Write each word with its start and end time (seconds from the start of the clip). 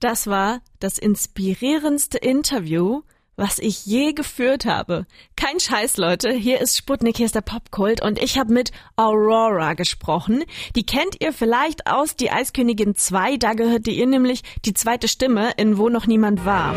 Das 0.00 0.26
war 0.26 0.62
das 0.78 0.96
inspirierendste 0.96 2.16
Interview, 2.16 3.02
was 3.36 3.58
ich 3.58 3.84
je 3.84 4.14
geführt 4.14 4.64
habe. 4.64 5.06
Kein 5.36 5.60
Scheiß, 5.60 5.98
Leute. 5.98 6.32
Hier 6.32 6.60
ist 6.60 6.76
Sputnik, 6.76 7.18
hier 7.18 7.26
ist 7.26 7.34
der 7.34 7.42
Popkult 7.42 8.02
und 8.02 8.20
ich 8.20 8.38
habe 8.38 8.52
mit 8.52 8.72
Aurora 8.96 9.74
gesprochen. 9.74 10.44
Die 10.74 10.86
kennt 10.86 11.20
ihr 11.20 11.34
vielleicht 11.34 11.86
aus 11.86 12.16
Die 12.16 12.30
Eiskönigin 12.30 12.94
2. 12.94 13.36
Da 13.36 13.52
gehörte 13.52 13.90
ihr 13.90 14.06
nämlich 14.06 14.42
die 14.64 14.74
zweite 14.74 15.06
Stimme 15.06 15.52
in 15.58 15.76
Wo 15.76 15.90
noch 15.90 16.06
niemand 16.06 16.46
war. 16.46 16.74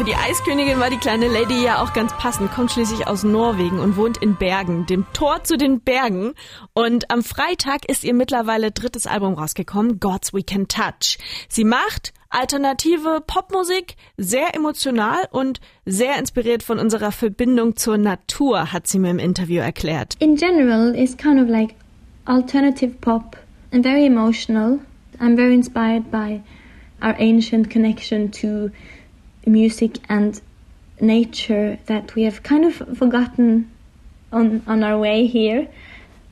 Für 0.00 0.06
die 0.06 0.14
Eiskönigin 0.14 0.80
war 0.80 0.88
die 0.88 0.96
kleine 0.96 1.28
Lady 1.28 1.62
ja 1.62 1.82
auch 1.82 1.92
ganz 1.92 2.14
passend, 2.16 2.50
kommt 2.52 2.70
schließlich 2.70 3.06
aus 3.06 3.22
Norwegen 3.22 3.80
und 3.80 3.98
wohnt 3.98 4.16
in 4.16 4.34
Bergen, 4.34 4.86
dem 4.86 5.04
Tor 5.12 5.44
zu 5.44 5.58
den 5.58 5.80
Bergen. 5.80 6.32
Und 6.72 7.10
am 7.10 7.22
Freitag 7.22 7.84
ist 7.86 8.02
ihr 8.02 8.14
mittlerweile 8.14 8.70
drittes 8.70 9.06
Album 9.06 9.34
rausgekommen, 9.34 10.00
Gods 10.00 10.32
We 10.32 10.42
Can 10.42 10.68
Touch. 10.68 11.18
Sie 11.50 11.64
macht 11.64 12.14
alternative 12.30 13.22
Popmusik, 13.26 13.96
sehr 14.16 14.54
emotional 14.54 15.28
und 15.32 15.60
sehr 15.84 16.18
inspiriert 16.18 16.62
von 16.62 16.78
unserer 16.78 17.12
Verbindung 17.12 17.76
zur 17.76 17.98
Natur, 17.98 18.72
hat 18.72 18.86
sie 18.86 18.98
mir 18.98 19.10
im 19.10 19.18
Interview 19.18 19.60
erklärt. 19.60 20.16
In 20.18 20.34
general, 20.34 20.94
it's 20.94 21.14
kind 21.14 21.38
of 21.38 21.46
like 21.50 21.74
alternative 22.24 22.94
pop 23.02 23.36
and 23.70 23.84
very 23.84 24.06
emotional. 24.06 24.78
I'm 25.20 25.36
very 25.36 25.52
inspired 25.52 26.10
by 26.10 26.40
our 27.02 27.14
ancient 27.18 27.68
connection 27.68 28.30
to 28.32 28.70
music 29.46 29.98
and 30.08 30.40
nature 31.00 31.78
that 31.86 32.14
we 32.14 32.22
have 32.24 32.42
kind 32.42 32.64
of 32.64 32.74
forgotten 32.96 33.70
on 34.32 34.62
on 34.66 34.82
our 34.82 34.98
way 34.98 35.26
here. 35.26 35.68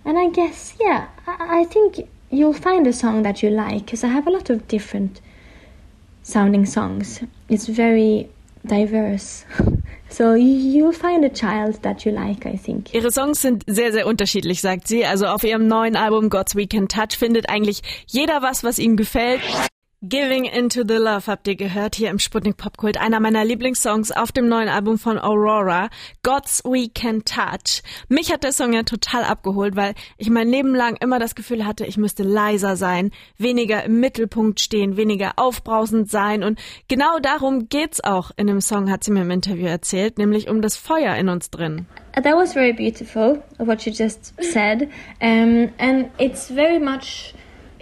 And 0.05 0.19
I 0.19 0.28
guess, 0.31 0.75
yeah, 0.81 1.09
I, 1.27 1.61
I 1.61 1.64
think 1.64 2.09
you'll 2.31 2.53
find 2.53 2.86
a 2.86 2.92
song 2.92 3.23
that 3.23 3.42
you 3.42 3.51
like 3.51 3.86
because 3.86 4.05
I 4.05 4.09
have 4.09 4.27
a 4.27 4.31
lot 4.31 4.51
of 4.51 4.67
different 4.69 5.20
sounding 6.23 6.67
songs. 6.67 7.20
It's 7.48 7.67
very 7.67 8.29
diverse. 8.67 9.45
So 10.11 10.34
you'll 10.34 10.92
find 10.92 11.25
a 11.25 11.29
child 11.29 11.83
that 11.83 12.06
you 12.06 12.12
like, 12.12 12.47
I 12.47 12.56
think. 12.56 12.95
Ihre 12.95 13.11
Songs 13.11 13.42
sind 13.42 13.64
sehr, 13.67 13.92
sehr 13.92 14.06
unterschiedlich, 14.06 14.62
sagt 14.62 14.89
sie. 14.89 15.05
Also 15.05 15.27
auf 15.27 15.45
ihrem 15.45 15.67
neuen 15.67 15.97
Album 15.97 16.31
God's 16.31 16.56
Weekend 16.56 16.91
Touch 16.91 17.17
findet 17.19 17.51
eigentlich 17.51 17.83
jeder 18.06 18.41
was, 18.42 18.64
was 18.64 18.79
ihm 18.79 18.97
gefällt. 18.97 19.41
Giving 20.00 20.44
Into 20.44 20.84
the 20.86 20.94
Love 20.94 21.27
habt 21.27 21.48
ihr 21.48 21.56
gehört 21.56 21.96
hier 21.96 22.10
im 22.10 22.20
Sputnik 22.20 22.56
Popkult. 22.56 23.00
Einer 23.00 23.18
meiner 23.18 23.44
Lieblingssongs 23.44 24.12
auf 24.12 24.30
dem 24.30 24.46
neuen 24.46 24.68
Album 24.68 24.96
von 24.96 25.18
Aurora, 25.18 25.90
God's 26.22 26.62
We 26.64 26.88
Can 26.88 27.24
Touch. 27.24 27.82
Mich 28.08 28.32
hat 28.32 28.44
der 28.44 28.52
Song 28.52 28.72
ja 28.72 28.84
total 28.84 29.24
abgeholt, 29.24 29.74
weil 29.74 29.94
ich 30.16 30.30
mein 30.30 30.46
Leben 30.46 30.72
lang 30.72 30.94
immer 31.00 31.18
das 31.18 31.34
Gefühl 31.34 31.66
hatte, 31.66 31.84
ich 31.84 31.96
müsste 31.96 32.22
leiser 32.22 32.77
sein, 32.77 33.10
weniger 33.38 33.82
im 33.82 33.98
Mittelpunkt 33.98 34.60
stehen, 34.60 34.96
weniger 34.96 35.32
aufbrausend 35.34 36.08
sein. 36.08 36.44
Und 36.44 36.60
genau 36.86 37.18
darum 37.18 37.68
geht's 37.68 38.05
auch 38.05 38.30
in 38.36 38.46
dem 38.46 38.60
Song, 38.60 38.92
hat 38.92 39.02
sie 39.02 39.10
mir 39.10 39.22
im 39.22 39.33
Interview 39.33 39.66
erzählt, 39.66 40.16
nämlich 40.16 40.48
um 40.48 40.62
das 40.62 40.77
Feuer 40.77 41.16
in 41.16 41.28
uns 41.28 41.50
drin. 41.50 41.86
That 42.12 42.36
was 42.36 42.52
very 42.52 42.72
beautiful, 42.72 43.42
what 43.58 43.84
you 43.84 43.92
just 43.92 44.33
said. 44.40 44.90
Um, 45.20 45.70
and 45.78 46.10
it's 46.18 46.46
very 46.46 46.78
much, 46.78 47.34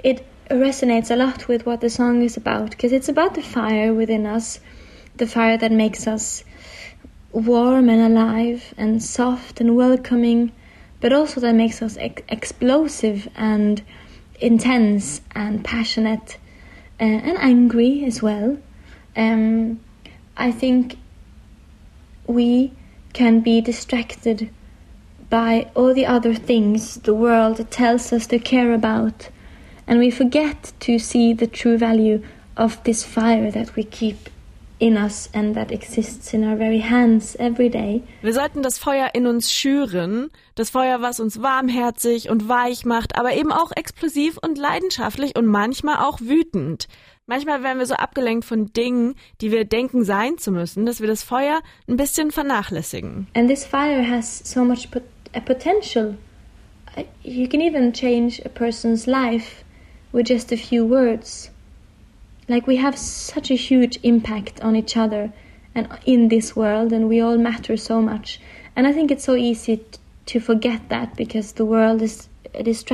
it 0.03 0.23
resonates 0.51 1.11
a 1.11 1.17
lot 1.17 1.49
with 1.49 1.67
what 1.67 1.81
the 1.81 1.91
song 1.91 2.23
is 2.23 2.37
about 2.37 2.71
because 2.71 2.93
it's 2.93 3.09
about 3.09 3.35
the 3.35 3.43
fire 3.43 3.93
within 3.93 4.27
us, 4.27 4.61
the 5.17 5.27
fire 5.27 5.57
that 5.57 5.73
makes 5.73 6.07
us 6.07 6.45
warm 7.33 7.89
and 7.89 8.01
alive 8.01 8.73
and 8.77 9.03
soft 9.03 9.61
and 9.61 9.77
welcoming, 9.77 10.53
but 11.01 11.13
also 11.13 11.41
that 11.41 11.55
makes 11.55 11.83
us 11.83 11.97
ex- 11.99 12.23
explosive 12.29 13.29
and 13.37 13.83
intense 14.41 15.21
and 15.35 15.65
passionate 15.65 16.39
uh, 17.01 17.05
and 17.05 17.39
angry 17.39 18.05
as 18.05 18.23
well. 18.23 18.57
Um, 19.17 19.81
I 20.37 20.53
think 20.53 20.97
we 22.27 22.73
can 23.13 23.41
be 23.41 23.61
distracted 23.61 24.51
by 25.29 25.71
all 25.75 25.93
the 25.93 26.07
other 26.07 26.35
things 26.35 26.97
the 26.97 27.15
world 27.15 27.71
tells 27.71 28.13
us 28.13 28.27
to 28.29 28.39
care 28.39 28.73
about 28.73 29.29
and 29.87 30.01
we 30.01 30.11
forget 30.11 30.73
to 30.81 30.99
see 30.99 31.35
the 31.35 31.47
true 31.47 31.79
value 31.79 32.23
of 32.57 32.83
this 32.85 33.05
fire 33.05 33.51
that 33.51 33.77
we 33.77 33.85
keep 33.85 34.31
in 34.79 34.97
us 34.97 35.31
and 35.33 35.55
that 35.55 35.71
exists 35.71 36.35
in 36.35 36.45
our 36.45 36.57
very 36.57 36.81
hands 36.81 37.35
every 37.37 37.71
day. 37.71 38.03
Wir 38.21 38.35
sollten 38.35 38.63
das 38.63 38.79
Feuer 38.79 39.11
in 39.15 39.27
uns 39.27 39.53
schüren, 39.53 40.31
das 40.55 40.71
Feuer, 40.71 41.01
was 41.01 41.19
uns 41.19 41.41
warmherzig 41.41 42.29
und 42.29 42.49
weich 42.49 42.85
macht, 42.85 43.17
aber 43.19 43.35
eben 43.35 43.53
auch 43.53 43.73
explosiv 43.75 44.39
und 44.39 44.59
leidenschaftlich 44.59 45.37
und 45.37 45.47
manchmal 45.47 46.05
auch 46.05 46.21
wütend. 46.21 46.89
Manchmal 47.27 47.63
werden 47.63 47.79
wir 47.79 47.87
so 47.87 47.95
abgelenkt 47.95 48.45
von 48.45 48.73
Dingen, 48.73 49.15
die 49.41 49.51
wir 49.51 49.65
denken 49.65 50.05
sein 50.05 50.39
zu 50.39 50.53
müssen, 50.53 50.87
dass 50.87 51.01
wir 51.01 51.09
das 51.09 51.25
Feuer 51.25 51.61
ein 51.89 51.97
bisschen 51.97 52.31
vernachlässigen. 52.31 53.27
And 53.35 53.49
this 53.49 53.65
fire 53.65 54.09
has 54.09 54.43
so 54.45 54.65
much 54.65 54.91
pot 54.91 55.03
potential. 55.45 56.17
You 57.23 57.49
can 57.49 57.61
even 57.61 57.93
change 57.93 58.41
a 58.45 58.49
person's 58.49 59.07
life 59.07 59.66
with 60.17 60.27
just 60.27 60.51
a 60.51 60.57
few 60.57 60.83
words. 60.83 61.51
Like 62.49 62.67
we 62.67 62.77
have 62.77 62.97
such 62.97 63.51
a 63.51 63.55
huge 63.55 63.99
impact 64.03 64.63
on 64.63 64.75
each 64.75 64.97
other 64.97 65.31
and 65.75 65.87
in 66.07 66.29
this 66.29 66.57
world, 66.57 66.91
and 66.91 67.07
we 67.07 67.21
all 67.21 67.37
matter 67.37 67.77
so 67.77 68.01
much. 68.01 68.41
And 68.75 68.87
I 68.87 68.93
think 68.95 69.11
it's 69.11 69.25
so 69.25 69.35
easy 69.35 69.85
to 70.25 70.41
forget 70.41 70.89
that 70.89 71.17
because 71.17 71.53
the 71.53 71.67
world 71.67 72.01
is 72.01 72.31
us. 72.55 72.85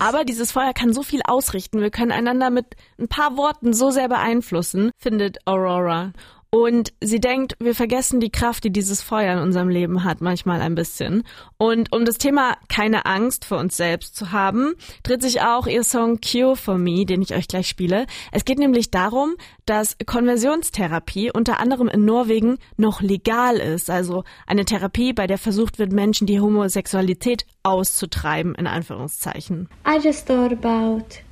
Aber 0.00 0.24
dieses 0.24 0.52
Feuer 0.52 0.72
kann 0.72 0.94
so 0.94 1.02
viel 1.02 1.20
ausrichten. 1.26 1.82
Wir 1.82 1.90
können 1.90 2.10
einander 2.10 2.48
mit 2.48 2.74
ein 2.98 3.08
paar 3.08 3.36
Worten 3.36 3.74
so 3.74 3.90
sehr 3.90 4.08
beeinflussen, 4.08 4.92
findet 4.96 5.46
Aurora. 5.46 6.12
Und 6.54 6.92
sie 7.00 7.18
denkt, 7.18 7.56
wir 7.60 7.74
vergessen 7.74 8.20
die 8.20 8.28
Kraft, 8.28 8.64
die 8.64 8.70
dieses 8.70 9.00
Feuer 9.00 9.32
in 9.32 9.38
unserem 9.38 9.70
Leben 9.70 10.04
hat, 10.04 10.20
manchmal 10.20 10.60
ein 10.60 10.74
bisschen. 10.74 11.24
Und 11.56 11.90
um 11.94 12.04
das 12.04 12.18
Thema 12.18 12.58
keine 12.68 13.06
Angst 13.06 13.46
vor 13.46 13.56
uns 13.56 13.78
selbst 13.78 14.14
zu 14.14 14.32
haben, 14.32 14.74
dreht 15.02 15.22
sich 15.22 15.40
auch 15.40 15.66
ihr 15.66 15.82
Song 15.82 16.20
Cure 16.20 16.54
for 16.54 16.76
Me, 16.76 17.06
den 17.06 17.22
ich 17.22 17.34
euch 17.34 17.48
gleich 17.48 17.68
spiele. 17.68 18.06
Es 18.32 18.44
geht 18.44 18.58
nämlich 18.58 18.90
darum, 18.90 19.34
dass 19.64 19.96
Konversionstherapie 20.04 21.30
unter 21.32 21.58
anderem 21.58 21.88
in 21.88 22.04
Norwegen 22.04 22.58
noch 22.76 23.00
legal 23.00 23.56
ist. 23.56 23.88
Also 23.88 24.24
eine 24.46 24.66
Therapie, 24.66 25.14
bei 25.14 25.26
der 25.26 25.38
versucht 25.38 25.78
wird, 25.78 25.90
Menschen 25.90 26.26
die 26.26 26.40
Homosexualität 26.40 27.46
auszutreiben, 27.62 28.54
in 28.56 28.66
Anführungszeichen. 28.66 29.70
I 29.86 29.98
just 30.06 30.26
thought 30.26 30.52
about 30.52 31.22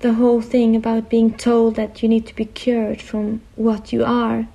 the 0.00 0.14
whole 0.14 0.40
thing 0.40 0.74
about 0.74 1.10
being 1.10 1.36
told 1.36 1.76
that 1.76 2.02
you 2.02 2.08
need 2.08 2.26
to 2.26 2.34
be 2.34 2.44
cured 2.44 3.00
from 3.00 3.40
what 3.56 3.92
you 3.92 4.04
are 4.04 4.48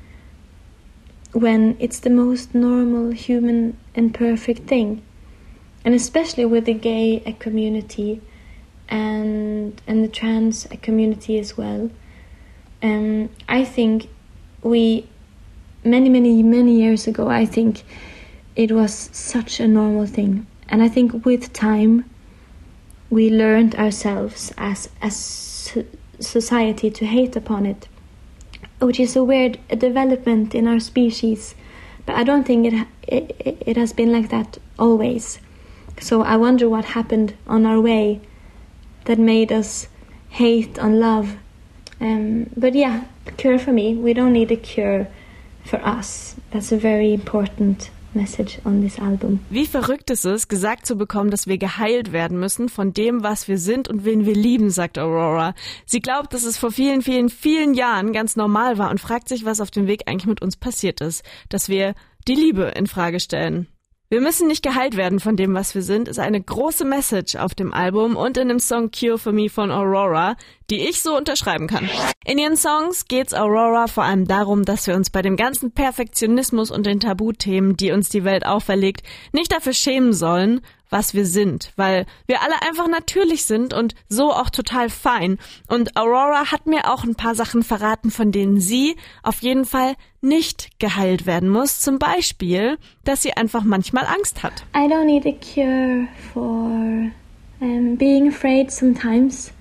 when 1.33 1.75
it's 1.79 1.99
the 1.99 2.09
most 2.09 2.55
normal 2.55 3.11
human 3.11 3.77
and 3.93 4.13
perfect 4.13 4.67
thing. 4.67 5.01
And 5.83 5.93
especially 5.93 6.45
with 6.45 6.65
the 6.65 6.73
gay 6.73 7.19
community 7.39 8.21
and 8.87 9.81
and 9.87 10.03
the 10.03 10.07
trans 10.07 10.67
community 10.81 11.39
as 11.39 11.57
well 11.57 11.89
um, 12.83 13.29
I 13.49 13.65
think 13.65 14.07
we 14.61 15.07
many 15.83 16.09
many 16.09 16.43
many 16.43 16.79
years 16.81 17.07
ago 17.07 17.27
I 17.27 17.45
think 17.45 17.83
it 18.55 18.71
was 18.71 19.09
such 19.11 19.59
a 19.59 19.67
normal 19.67 20.05
thing. 20.05 20.47
And 20.69 20.81
I 20.81 20.87
think 20.87 21.25
with 21.25 21.51
time 21.51 22.09
we 23.09 23.29
learned 23.29 23.75
ourselves 23.75 24.53
as 24.57 24.89
a 25.01 25.11
society 26.19 26.89
to 26.91 27.05
hate 27.05 27.35
upon 27.35 27.65
it, 27.65 27.87
which 28.79 28.99
is 28.99 29.15
a 29.15 29.23
weird 29.23 29.59
development 29.69 30.55
in 30.55 30.67
our 30.67 30.79
species. 30.79 31.55
But 32.05 32.15
I 32.15 32.23
don't 32.23 32.45
think 32.45 32.67
it, 32.67 32.87
it 33.07 33.57
it 33.65 33.77
has 33.77 33.93
been 33.93 34.11
like 34.11 34.29
that 34.29 34.57
always. 34.77 35.39
So 35.99 36.21
I 36.21 36.35
wonder 36.37 36.67
what 36.69 36.85
happened 36.85 37.33
on 37.47 37.65
our 37.65 37.79
way 37.79 38.21
that 39.05 39.17
made 39.17 39.51
us 39.51 39.87
hate 40.29 40.77
on 40.79 40.99
love. 40.99 41.37
Um, 42.01 42.49
but 42.57 42.75
yeah, 42.75 43.05
cure 43.37 43.57
for 43.57 43.71
me. 43.71 43.95
We 43.95 44.13
don't 44.13 44.33
need 44.33 44.51
a 44.51 44.57
cure 44.57 45.07
for 45.63 45.77
us. 45.77 46.35
That's 46.51 46.71
a 46.71 46.77
very 46.77 47.13
important 47.13 47.89
message 48.15 48.59
on 48.65 48.81
this 48.81 48.99
album. 48.99 49.39
Wie 49.49 49.65
verrückt 49.65 50.09
ist 50.09 50.25
es, 50.25 50.47
gesagt 50.47 50.85
zu 50.85 50.95
bekommen, 50.95 51.29
dass 51.29 51.47
wir 51.47 51.57
geheilt 51.57 52.11
werden 52.11 52.39
müssen 52.39 52.69
von 52.69 52.93
dem, 52.93 53.23
was 53.23 53.47
wir 53.47 53.57
sind 53.57 53.87
und 53.87 54.05
wen 54.05 54.25
wir 54.25 54.35
lieben, 54.35 54.69
sagt 54.69 54.97
Aurora. 54.97 55.53
Sie 55.85 55.99
glaubt, 55.99 56.33
dass 56.33 56.43
es 56.43 56.57
vor 56.57 56.71
vielen, 56.71 57.01
vielen, 57.01 57.29
vielen 57.29 57.73
Jahren 57.73 58.13
ganz 58.13 58.35
normal 58.35 58.77
war 58.77 58.89
und 58.89 58.99
fragt 58.99 59.29
sich, 59.29 59.45
was 59.45 59.61
auf 59.61 59.71
dem 59.71 59.87
Weg 59.87 60.03
eigentlich 60.07 60.27
mit 60.27 60.41
uns 60.41 60.57
passiert 60.57 61.01
ist, 61.01 61.23
dass 61.49 61.69
wir 61.69 61.93
die 62.27 62.35
Liebe 62.35 62.73
in 62.75 62.87
Frage 62.87 63.19
stellen. 63.19 63.67
Wir 64.07 64.21
müssen 64.21 64.47
nicht 64.47 64.63
geheilt 64.63 64.97
werden 64.97 65.19
von 65.19 65.35
dem, 65.35 65.55
was 65.55 65.73
wir 65.73 65.81
sind, 65.81 66.07
ist 66.07 66.19
eine 66.19 66.39
große 66.39 66.85
Message 66.85 67.35
auf 67.35 67.55
dem 67.55 67.73
Album 67.73 68.15
und 68.15 68.37
in 68.37 68.49
dem 68.49 68.59
Song 68.59 68.91
Cure 68.91 69.17
for 69.17 69.33
Me 69.33 69.49
von 69.49 69.71
Aurora, 69.71 70.35
die 70.69 70.87
ich 70.87 71.01
so 71.01 71.15
unterschreiben 71.15 71.67
kann. 71.67 71.89
In 72.25 72.37
ihren 72.37 72.57
Songs 72.57 73.05
geht's 73.05 73.33
Aurora 73.33 73.87
vor 73.87 74.03
allem 74.03 74.27
darum, 74.27 74.65
dass 74.65 74.87
wir 74.87 74.95
uns 74.95 75.09
bei 75.09 75.21
dem 75.21 75.35
ganzen 75.35 75.71
Perfektionismus 75.71 76.71
und 76.71 76.85
den 76.85 76.99
Tabuthemen, 76.99 77.77
die 77.77 77.91
uns 77.91 78.09
die 78.09 78.23
Welt 78.23 78.45
auferlegt, 78.45 79.03
nicht 79.31 79.51
dafür 79.51 79.73
schämen 79.73 80.13
sollen, 80.13 80.61
was 80.89 81.13
wir 81.13 81.25
sind, 81.25 81.71
weil 81.75 82.05
wir 82.27 82.41
alle 82.41 82.61
einfach 82.61 82.87
natürlich 82.87 83.45
sind 83.45 83.73
und 83.73 83.95
so 84.07 84.31
auch 84.31 84.49
total 84.49 84.89
fein. 84.89 85.39
Und 85.67 85.97
Aurora 85.97 86.51
hat 86.51 86.67
mir 86.67 86.91
auch 86.91 87.03
ein 87.03 87.15
paar 87.15 87.35
Sachen 87.35 87.63
verraten, 87.63 88.11
von 88.11 88.31
denen 88.31 88.59
sie 88.59 88.95
auf 89.23 89.41
jeden 89.41 89.65
Fall 89.65 89.95
nicht 90.21 90.79
geheilt 90.79 91.25
werden 91.25 91.49
muss. 91.49 91.79
Zum 91.79 91.99
Beispiel, 91.99 92.77
dass 93.03 93.23
sie 93.23 93.33
einfach 93.33 93.63
manchmal 93.63 94.05
Angst 94.05 94.43
hat. 94.43 94.63
I 94.75 94.87
don't 94.87 95.05
need 95.05 95.25
a 95.25 95.33
cure 95.33 96.07
for 96.33 97.11
um, 97.59 97.97
being 97.97 98.27
afraid 98.29 98.71
sometimes. 98.71 99.51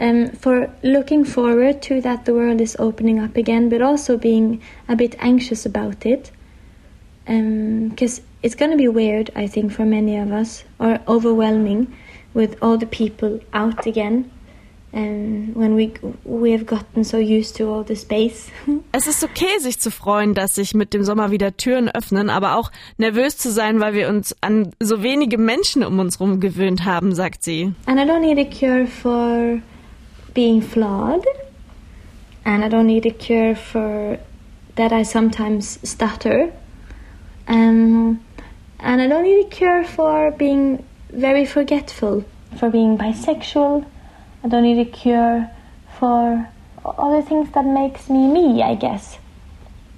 Um, 0.00 0.30
for 0.30 0.72
looking 0.82 1.26
forward 1.26 1.82
to 1.82 2.00
that 2.00 2.24
the 2.24 2.32
world 2.32 2.62
is 2.62 2.74
opening 2.78 3.18
up 3.18 3.36
again, 3.36 3.68
but 3.68 3.82
also 3.82 4.16
being 4.16 4.62
a 4.88 4.96
bit 4.96 5.14
anxious 5.18 5.66
about 5.66 6.06
it. 6.06 6.30
Because 7.26 8.18
um, 8.18 8.24
it's 8.42 8.54
going 8.54 8.70
to 8.70 8.78
be 8.78 8.88
weird, 8.88 9.30
I 9.36 9.46
think, 9.46 9.72
for 9.72 9.84
many 9.84 10.16
of 10.16 10.32
us, 10.32 10.64
or 10.78 10.98
overwhelming 11.06 11.94
with 12.32 12.56
all 12.62 12.78
the 12.78 12.86
people 12.86 13.40
out 13.52 13.86
again. 13.86 14.30
And 14.92 15.54
when 15.54 15.76
we 15.76 15.92
we 16.24 16.50
have 16.50 16.66
gotten 16.66 17.04
so 17.04 17.18
used 17.18 17.54
to 17.56 17.68
all 17.68 17.84
the 17.84 17.94
space. 17.94 18.50
Es 18.92 19.06
ist 19.06 19.22
okay, 19.22 19.58
sich 19.60 19.78
zu 19.78 19.90
freuen, 19.90 20.34
dass 20.34 20.56
sich 20.56 20.74
mit 20.74 20.94
dem 20.94 21.04
Sommer 21.04 21.30
wieder 21.30 21.56
Türen 21.56 21.88
öffnen, 21.88 22.28
aber 22.28 22.56
auch 22.56 22.72
nervös 22.96 23.36
zu 23.36 23.52
sein, 23.52 23.78
weil 23.80 23.92
wir 23.92 24.08
uns 24.08 24.34
an 24.40 24.72
so 24.80 25.02
wenige 25.02 25.38
Menschen 25.38 25.84
um 25.84 25.98
uns 26.00 26.18
herum 26.18 26.40
gewöhnt 26.40 26.84
haben, 26.86 27.14
sagt 27.14 27.44
sie. 27.44 27.72
And 27.86 28.00
I 28.00 28.04
don't 28.04 28.20
need 28.20 28.38
a 28.38 28.44
cure 28.44 28.86
for 28.86 29.60
being 30.34 30.60
flawed. 30.60 31.26
And 32.44 32.64
I 32.64 32.68
don't 32.68 32.86
need 32.86 33.06
a 33.06 33.10
cure 33.10 33.54
for 33.54 34.18
that 34.76 34.92
I 34.92 35.02
sometimes 35.02 35.78
stutter. 35.88 36.52
Um, 37.46 38.24
and 38.78 39.02
I 39.02 39.06
don't 39.08 39.24
need 39.24 39.46
a 39.46 39.48
cure 39.48 39.84
for 39.84 40.30
being 40.30 40.84
very 41.10 41.44
forgetful, 41.44 42.24
for 42.58 42.70
being 42.70 42.96
bisexual. 42.96 43.86
I 44.42 44.48
don't 44.48 44.62
need 44.62 44.78
a 44.78 44.90
cure 44.90 45.50
for 45.98 46.48
all 46.84 47.20
the 47.20 47.26
things 47.26 47.50
that 47.52 47.64
makes 47.64 48.08
me 48.08 48.26
me, 48.26 48.62
I 48.62 48.74
guess. 48.74 49.18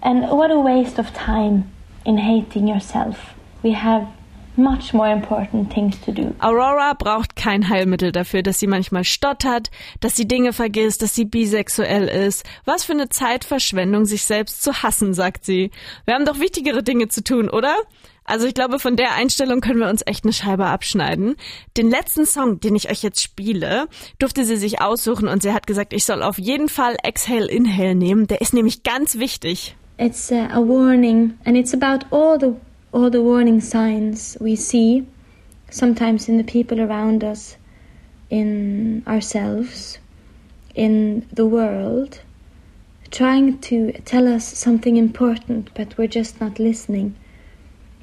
And 0.02 0.28
what 0.30 0.50
a 0.50 0.58
waste 0.58 0.98
of 0.98 1.12
time 1.14 1.70
in 2.04 2.18
hating 2.18 2.66
yourself. 2.66 3.34
We 3.62 3.72
have 3.72 4.08
much 4.56 4.92
more 4.92 5.10
important 5.10 5.70
things 5.72 6.00
to 6.02 6.12
do. 6.12 6.34
Aurora 6.40 6.94
braucht 6.94 7.36
kein 7.36 7.68
Heilmittel 7.68 8.12
dafür, 8.12 8.42
dass 8.42 8.58
sie 8.58 8.66
manchmal 8.66 9.04
stottert, 9.04 9.70
dass 10.00 10.16
sie 10.16 10.26
Dinge 10.26 10.52
vergisst, 10.52 11.02
dass 11.02 11.14
sie 11.14 11.24
bisexuell 11.24 12.08
ist. 12.08 12.44
Was 12.64 12.84
für 12.84 12.92
eine 12.92 13.08
Zeitverschwendung, 13.08 14.04
sich 14.04 14.24
selbst 14.24 14.62
zu 14.62 14.82
hassen, 14.82 15.14
sagt 15.14 15.44
sie. 15.44 15.70
Wir 16.04 16.14
haben 16.14 16.26
doch 16.26 16.38
wichtigere 16.38 16.82
Dinge 16.82 17.08
zu 17.08 17.22
tun, 17.24 17.48
oder? 17.48 17.74
Also 18.24 18.46
ich 18.46 18.54
glaube, 18.54 18.78
von 18.78 18.96
der 18.96 19.14
Einstellung 19.14 19.60
können 19.60 19.80
wir 19.80 19.88
uns 19.88 20.02
echt 20.06 20.24
eine 20.24 20.32
Scheibe 20.32 20.66
abschneiden. 20.66 21.34
Den 21.76 21.90
letzten 21.90 22.24
Song, 22.24 22.60
den 22.60 22.76
ich 22.76 22.90
euch 22.90 23.02
jetzt 23.02 23.20
spiele, 23.20 23.88
durfte 24.18 24.44
sie 24.44 24.56
sich 24.56 24.80
aussuchen 24.80 25.28
und 25.28 25.42
sie 25.42 25.52
hat 25.52 25.66
gesagt, 25.66 25.92
ich 25.92 26.04
soll 26.04 26.22
auf 26.22 26.38
jeden 26.38 26.68
Fall 26.68 26.96
Exhale 27.02 27.48
Inhale 27.48 27.94
nehmen. 27.94 28.28
Der 28.28 28.40
ist 28.40 28.54
nämlich 28.54 28.84
ganz 28.84 29.18
wichtig. 29.18 29.76
It's 29.98 30.32
a, 30.32 30.48
a 30.52 30.60
warning 30.60 31.34
and 31.44 31.56
it's 31.56 31.74
about 31.74 32.06
all 32.10 32.38
the 32.38 32.54
all 32.92 33.08
the 33.08 33.22
warning 33.22 33.60
signs 33.60 34.36
we 34.40 34.54
see 34.54 35.06
sometimes 35.70 36.28
in 36.28 36.36
the 36.36 36.44
people 36.44 36.80
around 36.80 37.24
us, 37.24 37.56
in 38.28 39.02
ourselves, 39.06 39.98
in 40.74 41.26
the 41.32 41.46
world, 41.46 42.20
trying 43.10 43.58
to 43.58 43.92
tell 44.04 44.28
us 44.28 44.46
something 44.46 44.96
important, 44.96 45.70
but 45.74 45.96
we're 45.96 46.06
just 46.06 46.40
not 46.40 46.58
listening. 46.58 47.14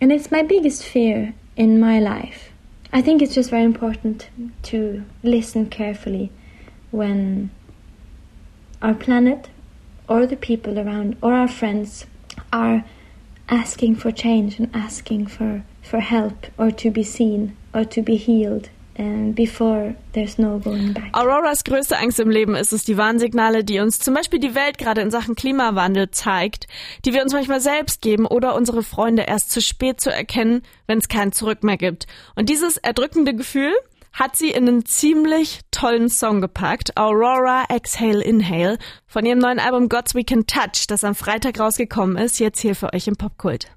And 0.02 0.12
it's 0.12 0.32
my 0.32 0.42
biggest 0.42 0.84
fear 0.84 1.34
in 1.56 1.80
my 1.80 2.00
life. 2.00 2.50
I 2.92 3.02
think 3.02 3.22
it's 3.22 3.36
just 3.36 3.52
very 3.52 3.64
important 3.64 4.30
to 4.64 5.04
listen 5.22 5.68
carefully 5.70 6.32
when 6.90 7.52
our 8.82 8.96
planet 8.96 9.50
or 10.08 10.26
the 10.26 10.36
people 10.36 10.80
around 10.80 11.18
or 11.22 11.34
our 11.34 11.48
friends 11.48 12.08
are 12.52 12.84
asking 13.50 13.96
for 13.96 14.12
change 14.12 14.60
and 14.60 14.70
asking 14.74 15.28
for, 15.28 15.64
for 15.82 16.00
help 16.00 16.48
or 16.58 16.72
to 16.72 16.92
be 16.92 17.04
seen 17.04 17.56
or 17.74 17.84
to 17.86 18.02
be 18.02 18.16
healed 18.16 18.70
before 19.34 19.96
there's 20.12 20.38
no 20.38 20.60
going 20.60 20.94
back. 20.94 21.14
Auroras 21.14 21.64
größte 21.64 21.98
Angst 21.98 22.20
im 22.20 22.30
Leben 22.30 22.56
ist 22.56 22.74
es, 22.74 22.84
die 22.84 22.98
Warnsignale, 22.98 23.64
die 23.64 23.80
uns 23.80 24.00
zum 24.00 24.14
Beispiel 24.14 24.40
die 24.40 24.56
Welt 24.56 24.78
gerade 24.78 25.00
in 25.00 25.10
Sachen 25.10 25.36
Klimawandel 25.36 26.12
zeigt, 26.12 26.68
die 27.06 27.14
wir 27.14 27.24
uns 27.24 27.32
manchmal 27.32 27.62
selbst 27.62 28.02
geben 28.02 28.26
oder 28.26 28.56
unsere 28.56 28.84
Freunde 28.84 29.24
erst 29.24 29.52
zu 29.52 29.62
spät 29.62 30.02
zu 30.02 30.12
erkennen, 30.12 30.64
wenn 30.88 30.98
es 30.98 31.08
kein 31.08 31.32
Zurück 31.32 31.64
mehr 31.64 31.78
gibt. 31.78 32.08
Und 32.36 32.50
dieses 32.50 32.76
erdrückende 32.76 33.34
Gefühl 33.34 33.72
hat 34.12 34.36
sie 34.36 34.52
in 34.52 34.68
einen 34.68 34.86
ziemlich 34.86 35.62
tollen 35.72 36.10
Song 36.10 36.42
gepackt, 36.42 36.98
Aurora 36.98 37.66
Exhale 37.70 38.24
Inhale, 38.24 38.78
von 39.08 39.26
ihrem 39.26 39.40
neuen 39.40 39.60
Album 39.60 39.90
God's 39.90 40.16
We 40.16 40.24
Can 40.24 40.46
Touch, 40.46 40.88
das 40.88 41.04
am 41.04 41.16
Freitag 41.16 41.60
rausgekommen 41.60 42.18
ist, 42.18 42.40
jetzt 42.40 42.60
hier 42.60 42.76
für 42.76 42.94
euch 42.94 43.08
im 43.08 43.16
Popkult. 43.16 43.72